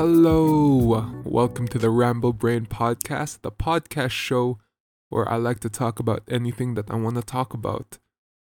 [0.00, 4.60] Hello, welcome to the Ramble Brain Podcast, the podcast show
[5.08, 7.98] where I like to talk about anything that I want to talk about.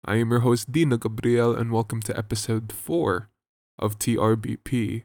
[0.05, 3.31] I am your host, Dino Gabriel, and welcome to episode 4
[3.79, 5.05] of TRBP.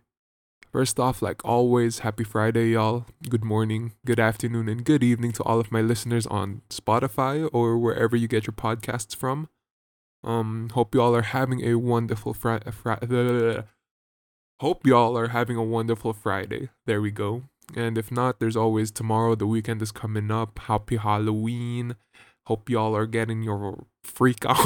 [0.71, 3.05] First off, like always, happy Friday, y'all.
[3.29, 7.77] Good morning, good afternoon, and good evening to all of my listeners on Spotify or
[7.77, 9.49] wherever you get your podcasts from.
[10.23, 12.71] Um, hope y'all are having a wonderful Friday.
[12.71, 13.65] Fri-
[14.59, 16.69] hope y'all are having a wonderful Friday.
[16.85, 17.43] There we go.
[17.75, 19.35] And if not, there's always tomorrow.
[19.35, 20.59] The weekend is coming up.
[20.59, 21.95] Happy Halloween.
[22.47, 24.57] Hope y'all are getting your freak out.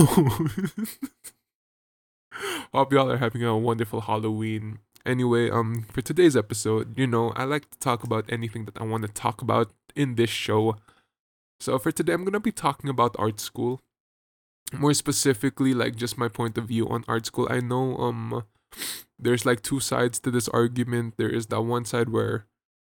[2.73, 4.79] Hope y'all are having a wonderful Halloween.
[5.05, 8.83] Anyway, um, for today's episode, you know, I like to talk about anything that I
[8.83, 10.77] want to talk about in this show.
[11.59, 13.81] So for today, I'm gonna be talking about art school.
[14.71, 17.47] More specifically, like just my point of view on art school.
[17.51, 18.43] I know, um,
[19.19, 21.15] there's like two sides to this argument.
[21.17, 22.45] There is that one side where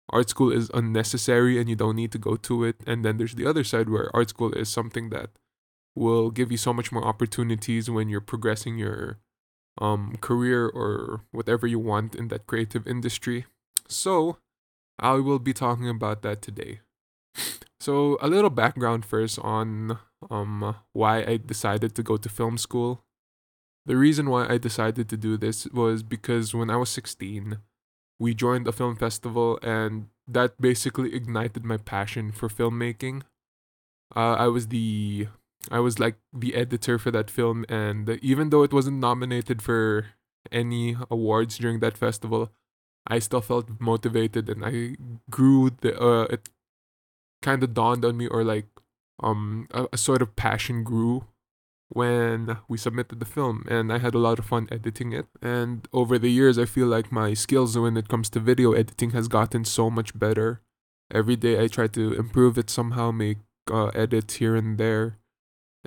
[0.09, 3.36] art school is unnecessary and you don't need to go to it, and then there's
[3.36, 5.30] the other side where art school is something that
[5.95, 9.19] will give you so much more opportunities when you're progressing your
[9.81, 13.45] um career or whatever you want in that creative industry.
[13.88, 14.38] So,
[14.99, 16.81] I will be talking about that today.
[17.80, 19.99] So, a little background first on
[20.30, 23.03] um why I decided to go to film school.
[23.90, 27.58] The reason why I decided to do this was because when I was 16,
[28.20, 33.23] we joined a film festival and that basically ignited my passion for filmmaking.
[34.16, 35.28] Uh, I was the
[35.72, 40.06] I was like the editor for that film, and even though it wasn't nominated for
[40.52, 42.52] any awards during that festival,
[43.08, 44.98] I still felt motivated, and I
[45.32, 46.00] grew the.
[46.00, 46.50] Uh, it
[47.42, 48.67] kind of dawned on me, or like,
[49.20, 51.26] um, a, a sort of passion grew
[51.90, 55.28] when we submitted the film, and I had a lot of fun editing it.
[55.42, 59.11] And over the years, I feel like my skills when it comes to video editing
[59.11, 60.61] has gotten so much better.
[61.11, 63.39] Every day, I try to improve it somehow, make
[63.72, 65.20] uh, edits here and there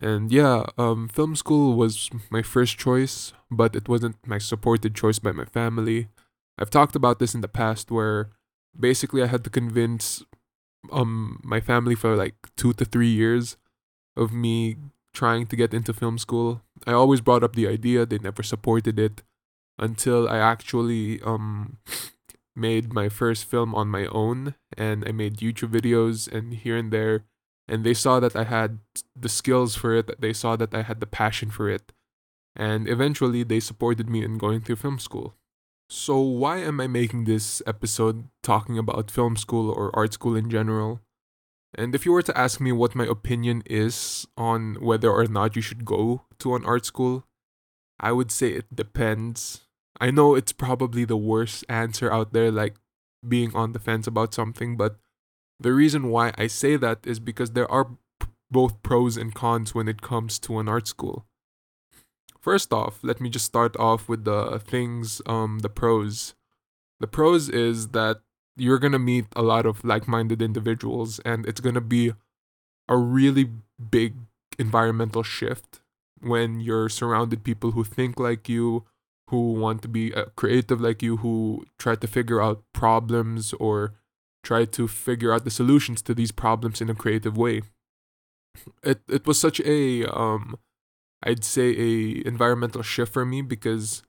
[0.01, 5.19] and yeah, um, film school was my first choice, but it wasn't my supported choice
[5.19, 6.09] by my family.
[6.59, 8.31] I've talked about this in the past where
[8.79, 10.25] basically I had to convince
[10.91, 13.57] um my family for like 2 to 3 years
[14.17, 14.77] of me
[15.15, 16.63] trying to get into film school.
[16.87, 19.23] I always brought up the idea, they never supported it
[19.79, 21.79] until I actually um
[22.57, 26.93] made my first film on my own and I made YouTube videos and here and
[26.93, 27.25] there
[27.69, 28.79] and they saw that I had
[29.17, 31.93] the skills for it, they saw that I had the passion for it,
[32.57, 35.35] and eventually they supported me in going through film school.
[35.89, 40.51] So, why am I making this episode talking about film school or art school in
[40.51, 41.01] general?
[41.75, 45.57] And if you were to ask me what my opinion is on whether or not
[45.57, 47.25] you should go to an art school,
[47.99, 49.63] I would say it depends.
[50.01, 52.77] I know it's probably the worst answer out there, like
[53.27, 54.97] being on the fence about something, but
[55.61, 57.85] the reason why I say that is because there are
[58.21, 61.25] p- both pros and cons when it comes to an art school.
[62.41, 66.35] First off, let me just start off with the things, um, the pros.
[66.99, 68.21] The pros is that
[68.57, 72.13] you're gonna meet a lot of like-minded individuals, and it's gonna be
[72.89, 73.51] a really
[73.91, 74.15] big
[74.59, 75.81] environmental shift
[76.21, 78.85] when you're surrounded people who think like you,
[79.29, 83.95] who want to be uh, creative like you, who try to figure out problems or
[84.45, 87.63] try to figure out the solutions to these problems in a creative way.
[88.83, 90.57] It it was such a um
[91.23, 94.03] I'd say a environmental shift for me because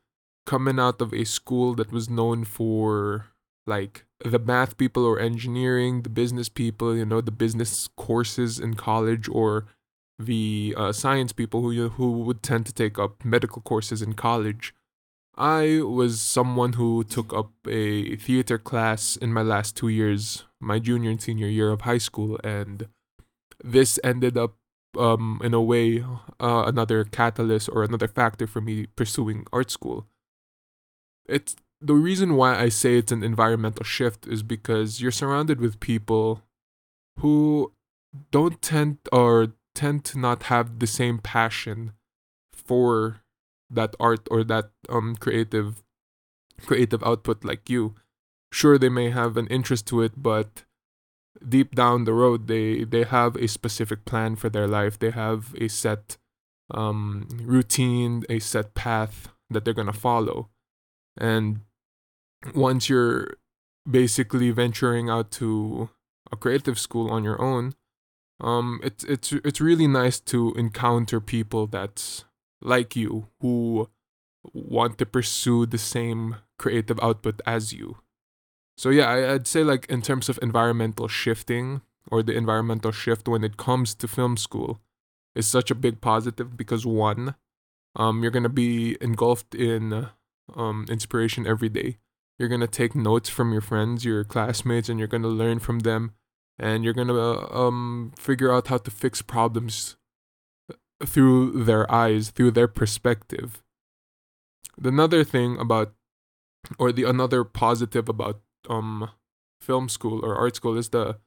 [0.46, 3.28] coming out of a school that was known for
[3.66, 8.76] like the math people or engineering, the business people, you know, the business courses in
[8.76, 9.66] college or
[10.20, 14.74] the uh, science people who who would tend to take up medical courses in college
[15.36, 20.78] I was someone who took up a theater class in my last two years, my
[20.78, 22.88] junior and senior year of high school, and
[23.64, 24.56] this ended up,
[24.98, 26.04] um, in a way,
[26.40, 30.06] uh, another catalyst or another factor for me pursuing art school.
[31.28, 35.82] It's the reason why I say it's an environmental shift is because you're surrounded with
[35.82, 36.42] people
[37.20, 37.74] who
[38.32, 41.92] don't tend or tend to not have the same passion
[42.54, 43.22] for
[43.70, 45.84] that art or that um creative
[46.62, 47.96] creative output like you.
[48.52, 50.64] Sure they may have an interest to it but
[51.48, 54.98] deep down the road they they have a specific plan for their life.
[54.98, 56.18] They have a set
[56.72, 60.50] um routine a set path that they're going to follow.
[61.18, 61.60] And
[62.54, 63.38] once you're
[63.90, 65.90] basically venturing out to
[66.32, 67.74] a creative school on your own
[68.40, 72.26] um it's it's it's really nice to encounter people that's
[72.62, 73.90] like you who
[74.54, 77.98] want to pursue the same creative output as you.
[78.78, 81.82] So yeah, I, I'd say like in terms of environmental shifting
[82.12, 84.82] or the environmental shift when it comes to film school
[85.36, 87.36] is such a big positive because one,
[87.96, 90.10] um, you're gonna be engulfed in
[90.56, 91.98] um inspiration every day.
[92.40, 96.14] You're gonna take notes from your friends, your classmates, and you're gonna learn from them,
[96.58, 97.14] and you're gonna
[97.54, 99.96] um figure out how to fix problems
[101.06, 103.62] through their eyes, through their perspective.
[104.78, 105.94] The another thing about,
[106.80, 109.10] or the another positive about um
[109.62, 111.20] film school or art school is the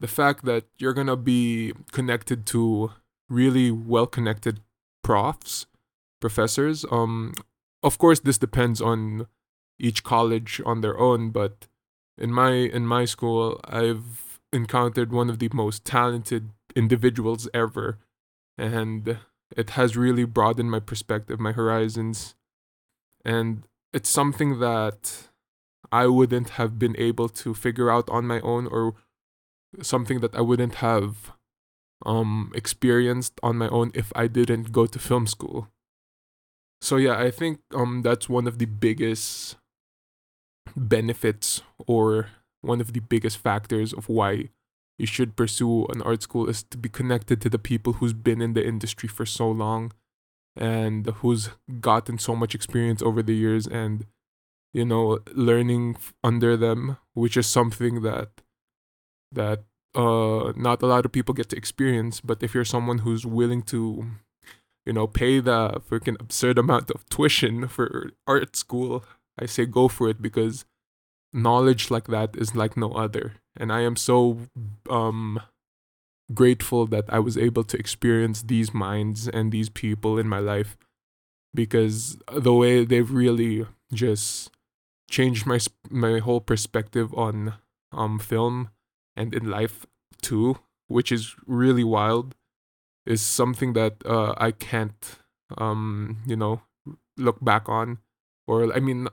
[0.00, 2.92] the fact that you're gonna be connected to
[3.28, 4.60] really well connected
[5.02, 5.66] profs,
[6.20, 6.84] professors.
[6.90, 7.32] Um,
[7.82, 9.26] of course, this depends on
[9.84, 11.66] each college on their own, but
[12.16, 17.98] in my in my school, I've encountered one of the most talented individuals ever,
[18.56, 19.18] and
[19.56, 22.34] it has really broadened my perspective, my horizons,
[23.24, 25.28] and it's something that
[25.92, 28.94] I wouldn't have been able to figure out on my own or
[29.82, 31.32] something that I wouldn't have
[32.06, 35.68] um experienced on my own if I didn't go to film school.
[36.80, 39.56] So yeah, I think um that's one of the biggest
[40.76, 42.28] benefits or
[42.60, 44.48] one of the biggest factors of why
[44.98, 48.40] you should pursue an art school is to be connected to the people who's been
[48.40, 49.92] in the industry for so long
[50.56, 51.50] and who's
[51.80, 54.06] gotten so much experience over the years and
[54.72, 58.28] you know learning under them which is something that
[59.32, 59.64] that
[59.94, 62.20] uh not a lot of people get to experience.
[62.20, 64.06] But if you're someone who's willing to
[64.86, 69.04] you know pay the freaking absurd amount of tuition for art school
[69.38, 70.64] i say go for it because
[71.32, 73.34] knowledge like that is like no other.
[73.56, 74.38] And i am so
[74.90, 75.40] um
[76.32, 80.76] grateful that i was able to experience these minds and these people in my life
[81.54, 84.50] because the way they've really just
[85.10, 85.58] changed my
[85.90, 87.54] my whole perspective on
[87.92, 88.70] um film
[89.16, 89.86] and in life
[90.22, 90.58] too,
[90.88, 92.34] which is really wild,
[93.06, 95.18] is something that uh, I can't,
[95.58, 96.62] um, you know,
[97.16, 97.98] look back on,
[98.46, 99.08] or I mean,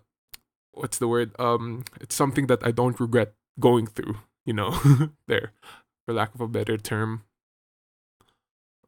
[0.74, 1.32] what's the word?
[1.40, 4.18] Um, it's something that I don't regret going through.
[4.46, 4.78] You know,
[5.28, 5.52] there,
[6.06, 7.24] for lack of a better term.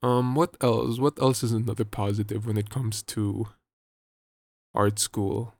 [0.01, 0.99] Um, what else?
[0.99, 3.47] What else is another positive when it comes to
[4.73, 5.55] art school?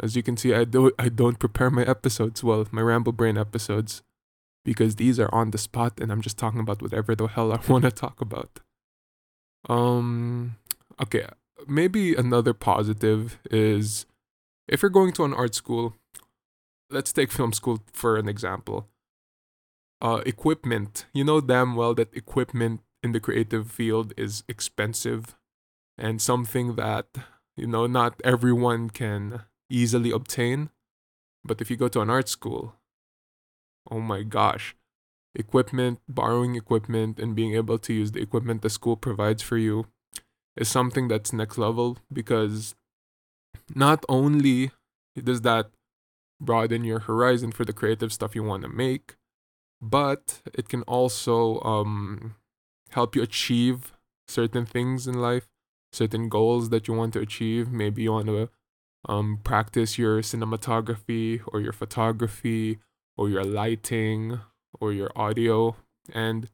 [0.00, 3.38] As you can see, I don't I don't prepare my episodes well, my Ramble Brain
[3.38, 4.02] episodes
[4.64, 7.60] because these are on the spot and I'm just talking about whatever the hell I
[7.68, 8.60] want to talk about.
[9.68, 10.56] Um
[11.00, 11.26] okay,
[11.66, 14.04] maybe another positive is
[14.68, 15.94] if you're going to an art school,
[16.90, 18.88] let's take film school for an example.
[20.00, 21.06] Uh equipment.
[21.12, 25.36] You know damn well that equipment in the creative field is expensive
[25.96, 27.06] and something that
[27.56, 30.70] you know not everyone can easily obtain.
[31.44, 32.74] But if you go to an art school,
[33.90, 34.76] oh my gosh
[35.36, 39.86] equipment borrowing equipment and being able to use the equipment the school provides for you
[40.56, 42.74] is something that's next level because
[43.74, 44.70] not only
[45.22, 45.70] does that
[46.40, 49.16] broaden your horizon for the creative stuff you want to make
[49.80, 52.34] but it can also um,
[52.90, 53.92] help you achieve
[54.28, 55.48] certain things in life
[55.96, 57.72] certain goals that you want to achieve.
[57.72, 58.48] Maybe you want to
[59.08, 62.78] um, practice your cinematography or your photography
[63.16, 64.40] or your lighting
[64.80, 65.76] or your audio.
[66.12, 66.50] And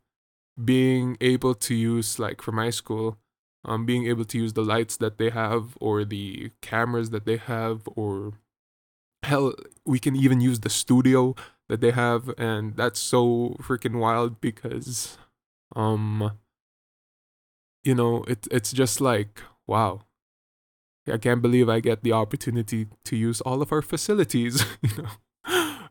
[0.63, 3.19] being able to use like for my school
[3.65, 7.37] um being able to use the lights that they have or the cameras that they
[7.37, 8.35] have or
[9.23, 9.53] hell
[9.85, 11.35] we can even use the studio
[11.69, 15.17] that they have and that's so freaking wild because
[15.77, 16.33] um
[17.85, 20.01] you know it it's just like wow.
[21.13, 25.09] I can't believe I get the opportunity to use all of our facilities you know?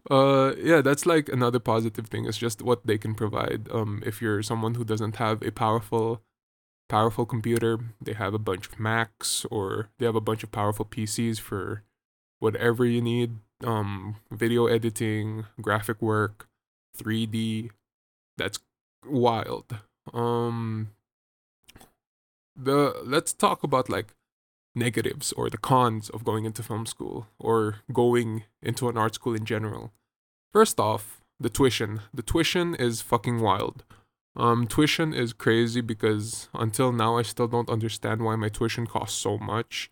[0.10, 2.25] Uh yeah that's like another positive thing.
[2.25, 3.68] It's just what they can provide.
[3.72, 6.22] Um if you're someone who doesn't have a powerful
[6.96, 10.86] powerful computer they have a bunch of macs or they have a bunch of powerful
[10.86, 11.84] pcs for
[12.40, 16.48] whatever you need um video editing graphic work
[16.98, 17.70] 3d
[18.38, 18.60] that's
[19.06, 19.78] wild
[20.14, 20.90] um
[22.56, 24.14] the let's talk about like
[24.76, 29.36] negatives or the cons of going into film school or going into an art school
[29.36, 29.92] in general.
[30.52, 32.02] First off, the tuition.
[32.14, 33.84] The tuition is fucking wild.
[34.36, 39.18] Um, tuition is crazy because until now I still don't understand why my tuition costs
[39.18, 39.92] so much,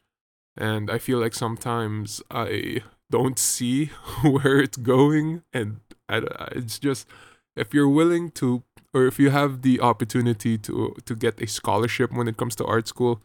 [0.55, 3.85] and I feel like sometimes I don't see
[4.23, 6.21] where it's going, and I,
[6.53, 7.07] it's just
[7.55, 12.11] if you're willing to or if you have the opportunity to to get a scholarship
[12.11, 13.21] when it comes to art school,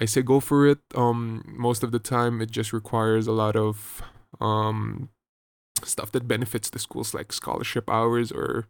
[0.00, 0.80] I say go for it.
[0.94, 4.02] Um, most of the time, it just requires a lot of
[4.40, 5.08] um,
[5.84, 8.66] stuff that benefits the schools like scholarship hours or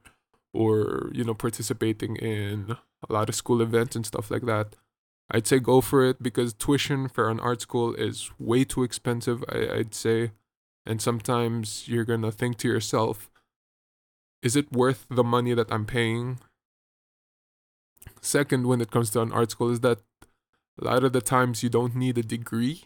[0.52, 2.76] or you know participating in
[3.09, 4.76] a lot of school events and stuff like that
[5.30, 9.44] i'd say go for it because tuition for an art school is way too expensive
[9.49, 10.32] I, i'd say.
[10.85, 13.30] And sometimes you're gonna think to yourself
[14.42, 16.40] is it worth the money that i'm paying?
[18.21, 20.00] Second when it comes to an art school is that
[20.80, 22.85] a lot of the times you don't need a degree.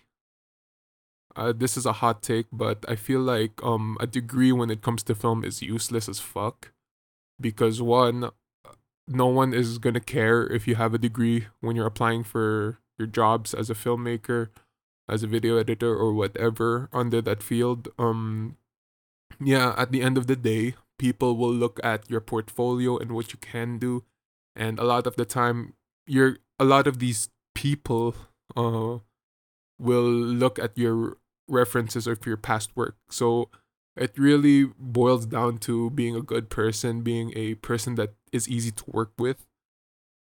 [1.35, 4.83] Uh, this is a hot take, but I feel like um a degree when it
[4.83, 6.73] comes to film is useless as fuck
[7.41, 8.31] because one
[9.09, 12.79] no one is going to care if you have a degree when you're applying for
[12.99, 14.49] your jobs as a filmmaker,
[15.09, 17.89] as a video editor or whatever under that field.
[17.99, 18.57] Um
[19.39, 23.33] yeah, at the end of the day, people will look at your portfolio and what
[23.33, 24.05] you can do
[24.57, 25.75] and a lot of the time
[26.07, 28.15] you're a lot of these people
[28.57, 28.99] uh
[29.79, 32.97] will look at your references of your past work.
[33.11, 33.51] So
[33.97, 38.71] it really boils down to being a good person, being a person that is easy
[38.71, 39.47] to work with,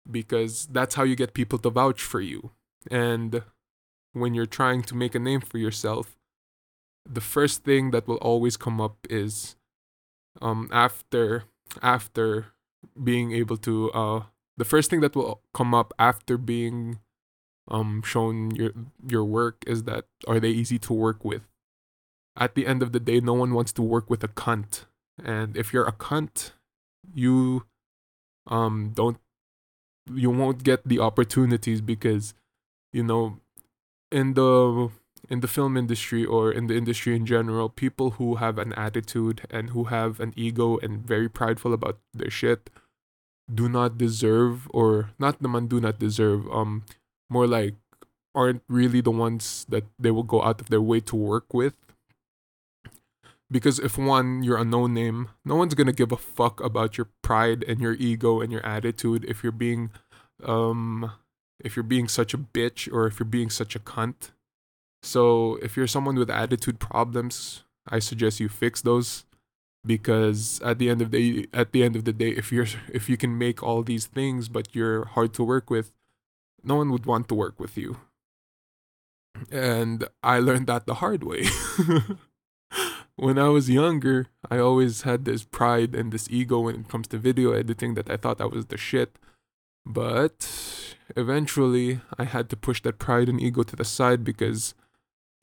[0.10, 2.52] because that's how you get people to vouch for you.
[2.90, 3.44] And
[4.14, 6.16] when you're trying to make a name for yourself,
[7.10, 9.56] the first thing that will always come up is
[10.42, 11.44] um after
[11.82, 12.48] after
[13.04, 14.24] being able to uh
[14.58, 17.00] the first thing that will come up after being
[17.70, 18.72] um shown your
[19.08, 21.42] your work is that are they easy to work with
[22.40, 24.86] at the end of the day no one wants to work with a cunt
[25.24, 26.52] and if you're a cunt
[27.14, 27.66] you
[28.48, 29.18] um don't
[30.12, 32.34] you won't get the opportunities because
[32.94, 33.38] you know
[34.12, 34.90] in the
[35.30, 39.42] in the film industry or in the industry in general people who have an attitude
[39.52, 42.70] and who have an ego and very prideful about their shit
[43.54, 46.84] do not deserve or not the man do not deserve um
[47.30, 47.76] more like
[48.36, 51.74] aren't really the ones that they will go out of their way to work with.
[53.52, 57.08] Because if one, you're a no name, no one's gonna give a fuck about your
[57.24, 59.92] pride and your ego and your attitude if you're being
[60.44, 61.12] um
[61.60, 64.32] if you're being such a bitch or if you're being such a cunt.
[65.02, 69.26] So if you're someone with attitude problems, I suggest you fix those
[69.86, 73.10] because at the end of the at the end of the day if you're if
[73.10, 75.94] you can make all these things but you're hard to work with
[76.64, 77.98] no one would want to work with you.
[79.52, 81.46] And I learned that the hard way.
[83.20, 87.08] when I was younger, I always had this pride and this ego when it comes
[87.10, 89.20] to video editing that I thought I was the shit.
[89.86, 94.74] But eventually, I had to push that pride and ego to the side because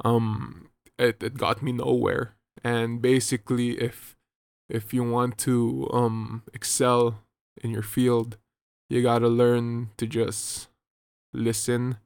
[0.05, 0.69] um
[0.99, 2.35] it, it got me nowhere.
[2.65, 4.17] And basically if
[4.69, 7.23] if you want to um excel
[7.63, 8.37] in your field,
[8.89, 10.69] you got to learn to just
[11.33, 11.99] listen.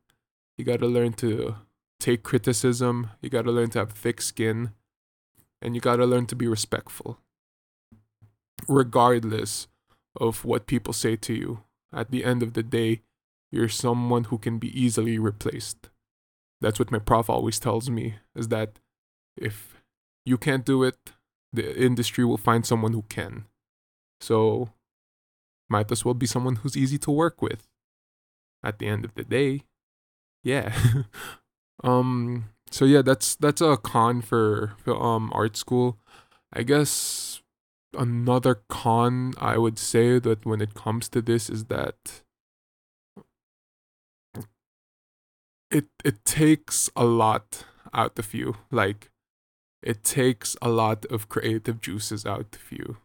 [0.59, 1.57] You got to learn to
[1.99, 3.11] take criticism.
[3.21, 4.73] You got to learn to have thick skin.
[5.62, 7.19] And you got to learn to be respectful.
[8.69, 9.69] Regardless
[10.19, 13.02] of what people say to you, at the end of the day,
[13.50, 15.90] you're someone who can be easily replaced.
[16.61, 18.79] That's what my prof always tells me is that
[19.37, 19.83] if
[20.25, 21.12] you can't do it,
[21.52, 23.47] the industry will find someone who can.
[24.21, 24.71] So,
[25.69, 27.67] might as well be someone who's easy to work with
[28.62, 29.62] at the end of the day.
[30.43, 30.73] Yeah.
[31.83, 35.99] um so yeah, that's that's a con for, um art school.
[36.53, 37.43] I guess
[37.99, 42.23] another con I would say that when it comes to this is that
[45.71, 48.57] it it takes a lot out of you.
[48.71, 49.11] Like
[49.83, 52.99] it takes a lot of creative juices out of you.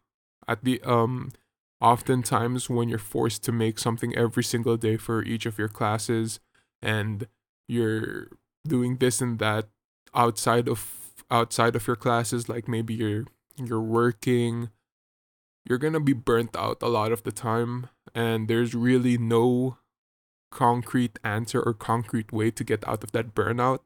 [0.47, 1.31] At the um
[1.81, 6.39] oftentimes when you're forced to make something every single day for each of your classes
[6.81, 7.27] and
[7.67, 8.29] you're
[8.67, 9.67] doing this and that
[10.13, 13.25] outside of outside of your classes like maybe you're
[13.57, 14.69] you're working
[15.67, 19.77] you're going to be burnt out a lot of the time and there's really no
[20.51, 23.79] concrete answer or concrete way to get out of that burnout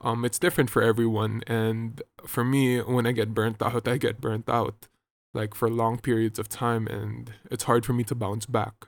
[0.00, 4.20] um it's different for everyone and for me when i get burnt out i get
[4.20, 4.86] burnt out
[5.34, 8.86] like for long periods of time and it's hard for me to bounce back.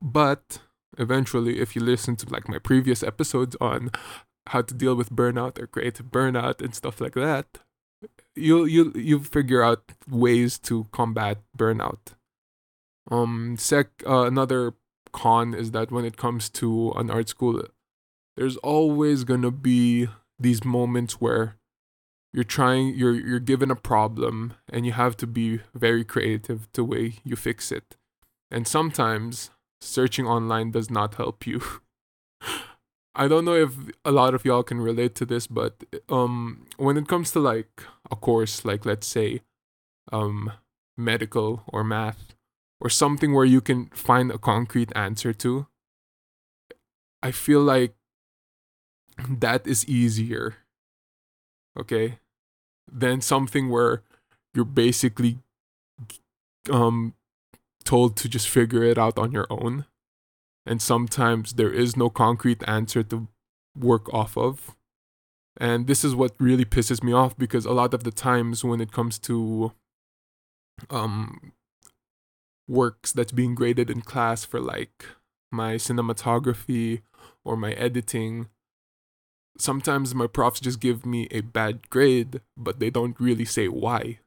[0.00, 0.60] But
[0.98, 3.90] eventually if you listen to like my previous episodes on
[4.48, 7.58] how to deal with burnout or creative burnout and stuff like that,
[8.34, 12.14] you'll you'll you figure out ways to combat burnout.
[13.10, 14.74] Um sec uh, another
[15.12, 17.62] con is that when it comes to an art school
[18.36, 21.56] there's always going to be these moments where
[22.32, 26.84] you're trying you're you're given a problem and you have to be very creative the
[26.84, 27.96] way you fix it
[28.50, 29.50] and sometimes
[29.86, 31.60] searching online does not help you.
[33.16, 33.72] I don't know if
[34.04, 37.82] a lot of y'all can relate to this but um when it comes to like
[38.10, 39.40] a course like let's say
[40.12, 40.52] um
[40.98, 42.34] medical or math
[42.78, 45.66] or something where you can find a concrete answer to
[47.22, 47.94] i feel like
[49.28, 50.56] that is easier
[51.78, 52.18] okay
[52.86, 54.02] than something where
[54.54, 55.38] you're basically
[56.70, 57.14] um
[57.86, 59.86] told to just figure it out on your own.
[60.66, 63.28] And sometimes there is no concrete answer to
[63.78, 64.76] work off of.
[65.58, 68.80] And this is what really pisses me off because a lot of the times when
[68.80, 69.72] it comes to
[70.90, 71.52] um
[72.68, 75.06] works that's being graded in class for like
[75.50, 77.00] my cinematography
[77.44, 78.48] or my editing
[79.58, 84.18] sometimes my profs just give me a bad grade but they don't really say why.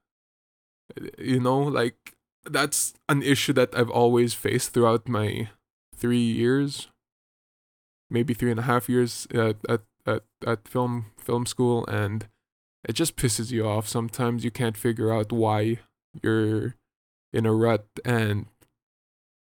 [1.17, 2.15] You know like
[2.49, 5.49] that's an issue that i've always faced throughout my
[5.95, 6.87] three years
[8.09, 12.27] maybe three and a half years at, at, at, at film film school and
[12.87, 13.87] it just pisses you off.
[13.87, 15.79] Sometimes you can't figure out why
[16.23, 16.75] you're
[17.33, 18.47] in a rut and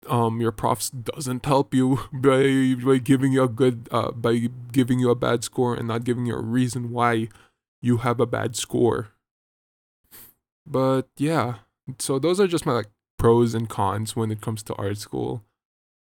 [0.09, 5.01] um your profs doesn't help you by by giving you a good uh by giving
[5.01, 7.29] you a bad score and not giving you a reason why
[7.81, 9.09] you have a bad score.
[10.67, 11.55] But yeah.
[11.99, 15.43] So those are just my like pros and cons when it comes to art school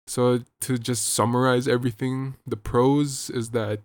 [0.06, 3.80] so to just summarize everything the pros is that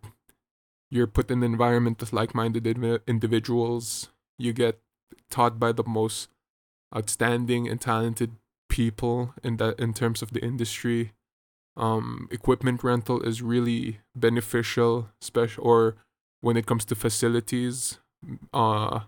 [0.91, 2.65] you're put in an environment with like-minded
[3.07, 4.79] individuals you get
[5.29, 6.29] taught by the most
[6.95, 8.31] outstanding and talented
[8.69, 11.11] people in that in terms of the industry.
[11.77, 15.95] Um, equipment rental is really beneficial, special or
[16.41, 17.99] when it comes to facilities.
[18.53, 19.01] Uh,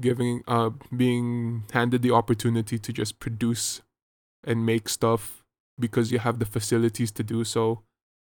[0.00, 3.82] giving uh being handed the opportunity to just produce
[4.44, 5.44] and make stuff
[5.78, 7.82] because you have the facilities to do so.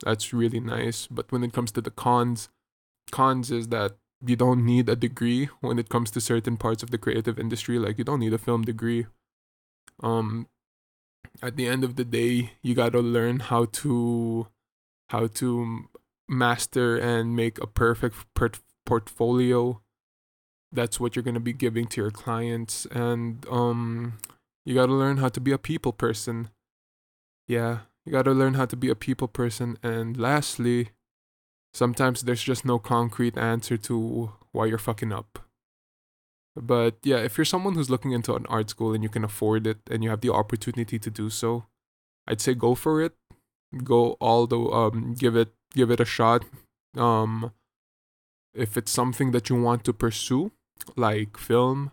[0.03, 1.07] That's really nice.
[1.07, 2.49] But when it comes to the cons,
[3.11, 3.93] cons is that
[4.25, 7.77] you don't need a degree when it comes to certain parts of the creative industry
[7.79, 9.05] like you don't need a film degree
[10.01, 10.47] um
[11.41, 14.47] at the end of the day you got to learn how to
[15.09, 15.85] how to
[16.27, 19.81] master and make a perfect port- portfolio
[20.75, 24.17] that's what you're going to be giving to your clients and um
[24.65, 26.49] you got to learn how to be a people person
[27.47, 30.89] yeah you got to learn how to be a people person and lastly
[31.75, 35.39] sometimes there's just no concrete answer to why you're fucking up.
[36.55, 39.67] But yeah, if you're someone who's looking into an art school and you can afford
[39.67, 41.65] it and you have the opportunity to do so,
[42.25, 43.13] I'd say go for it.
[43.83, 46.45] Go all the um give it give it a shot.
[46.95, 47.51] Um
[48.53, 50.53] if it's something that you want to pursue,
[50.95, 51.91] like film,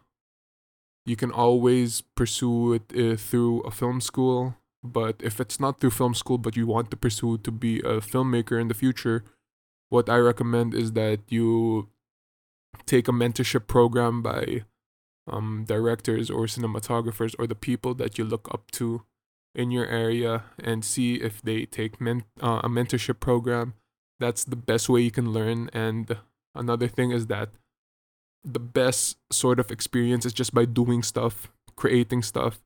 [1.04, 4.56] you can always pursue it uh, through a film school.
[4.84, 8.00] But if it's not through film school, but you want to pursue to be a
[8.00, 9.24] filmmaker in the future,
[9.90, 11.88] what I recommend is that you
[12.86, 14.64] take a mentorship program by
[15.28, 19.04] um, directors or cinematographers or the people that you look up to
[19.54, 23.74] in your area and see if they take men- uh, a mentorship program.
[24.18, 25.68] That's the best way you can learn.
[25.72, 26.16] And
[26.54, 27.50] another thing is that
[28.44, 32.60] the best sort of experience is just by doing stuff, creating stuff,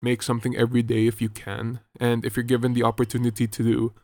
[0.00, 1.80] make something every day if you can.
[2.00, 3.94] And if you're given the opportunity to do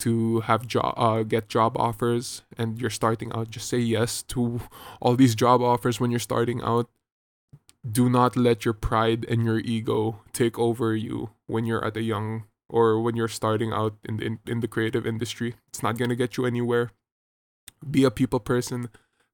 [0.00, 4.60] to have job uh, get job offers and you're starting out just say yes to
[5.00, 6.88] all these job offers when you're starting out.
[7.88, 12.02] Do not let your pride and your ego take over you when you're at a
[12.02, 15.54] young or when you're starting out in the, in, in the creative industry.
[15.68, 16.90] It's not going to get you anywhere.
[17.90, 18.90] Be a people person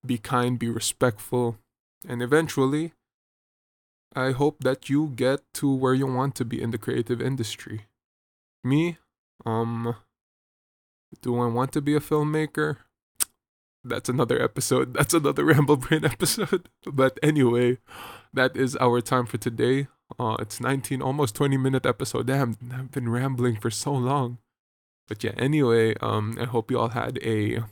[0.07, 1.59] be kind be respectful
[2.09, 2.93] and eventually
[4.15, 7.87] i hope that you get to where you want to be in the creative industry
[8.65, 8.99] me
[9.45, 9.95] um
[11.23, 12.79] do I want to be a filmmaker?
[13.85, 14.95] That's another episode.
[14.99, 16.69] That's another Ramble Brain episode.
[16.87, 17.79] But anyway,
[18.33, 19.89] that is our time for today.
[20.19, 22.29] Uh, it's 19, almost 20 minute episode.
[22.29, 24.39] Damn, I've been rambling for so long.
[25.09, 27.65] But yeah, anyway, um, I hope you all had a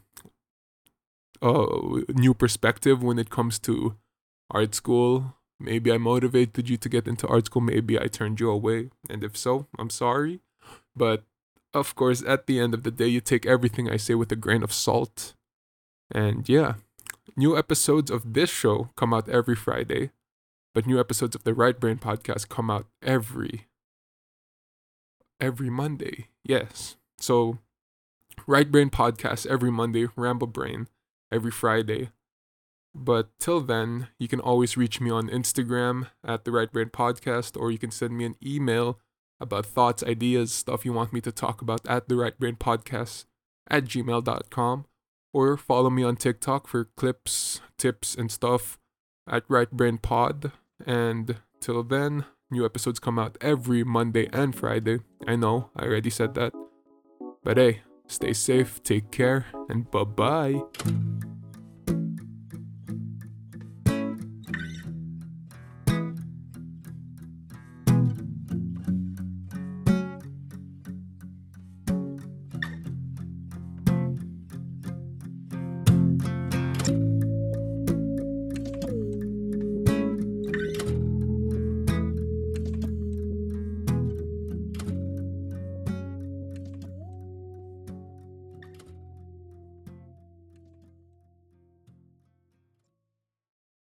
[1.44, 3.96] uh, new perspective when it comes to
[4.50, 5.37] art school.
[5.61, 7.62] Maybe I motivated you to get into art school.
[7.62, 8.90] Maybe I turned you away.
[9.11, 10.40] And if so, I'm sorry.
[10.96, 11.22] But
[11.74, 14.37] of course, at the end of the day, you take everything I say with a
[14.37, 15.35] grain of salt.
[16.11, 16.74] And yeah,
[17.37, 20.11] new episodes of this show come out every Friday,
[20.74, 23.66] but new episodes of the Right Brained podcast come out every
[25.40, 26.28] every Monday.
[26.42, 26.96] Yes.
[27.18, 27.59] So
[28.46, 30.88] Right Brained podcast every Monday, Ramble Brain
[31.35, 32.11] every Friday.
[32.94, 37.61] But till then, you can always reach me on Instagram at the Right Brained Podcast,
[37.61, 39.01] or you can send me an email
[39.40, 43.25] about thoughts, ideas, stuff you want me to talk about at the Right Brained Podcast
[43.68, 44.87] at gmail.com
[45.33, 48.79] or follow me on TikTok for clips, tips, and stuff.
[49.27, 50.53] at Right Brained Pod.
[50.87, 55.01] And till then, new episodes come out every Monday and Friday.
[55.27, 56.53] I know, I already said that.
[57.42, 60.62] But hey, stay safe, take care, and bye bye.